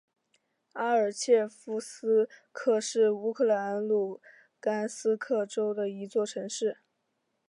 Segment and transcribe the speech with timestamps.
[0.73, 4.19] 阿尔切夫斯克是乌克兰卢
[4.59, 6.79] 甘斯克州的一座城市。